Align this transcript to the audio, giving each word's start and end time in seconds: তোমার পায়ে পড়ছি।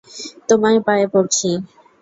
তোমার 0.49 0.75
পায়ে 0.87 1.05
পড়ছি। 1.13 1.49